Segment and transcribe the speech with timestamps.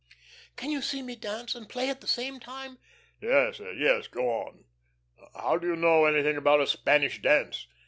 [0.55, 2.79] "Can you see me dance, and play at the same time?"
[3.21, 4.07] "Yes, yes.
[4.07, 4.63] Go on.
[5.35, 7.67] How do you know anything about a Spanish dance?"